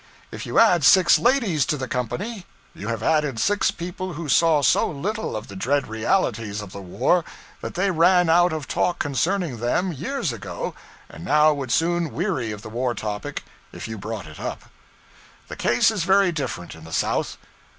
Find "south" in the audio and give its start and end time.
16.93-17.37